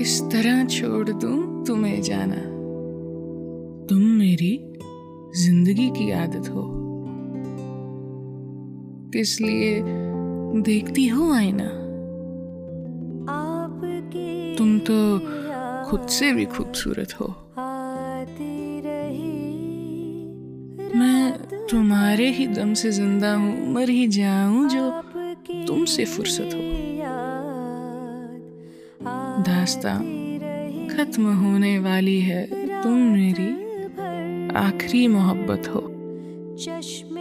किस 0.00 0.20
तरह 0.22 0.64
छोड़ 0.64 1.10
दूँ 1.10 1.64
तुम्हें 1.66 2.02
जाना। 2.02 2.36
तुम 3.86 4.02
मेरी 4.02 4.52
ज़िंदगी 5.36 5.88
की 5.90 6.10
आदत 6.10 6.48
हो। 6.48 6.62
किस 9.12 9.40
लिए 9.40 9.82
देखती 10.62 11.06
हो 11.08 11.32
आईना। 11.32 11.68
तुम 14.58 14.78
तो 14.78 15.18
खुद 15.90 16.06
से 16.08 16.32
भी 16.32 16.44
खूबसूरत 16.44 17.12
हो। 17.20 17.26
मैं 20.96 21.32
तुम्हारे 21.70 22.30
ही 22.30 22.46
दम 22.46 22.74
से 22.74 22.90
ज़िंदा 22.90 23.34
हूँ 23.34 23.72
मर 23.72 23.88
ही 23.88 24.08
जाऊँ 24.08 24.68
जो 24.68 24.90
तुमसे 25.66 26.04
फुर्सत 26.04 26.54
हो। 26.54 26.79
दास्ता 29.02 29.94
खत्म 30.96 31.34
होने 31.34 31.78
वाली 31.78 32.20
है 32.20 32.44
तुम 32.82 32.92
मेरी 32.92 33.50
आखिरी 34.56 35.06
मोहब्बत 35.06 35.68
हो। 35.68 35.80
चश्म 36.58 37.14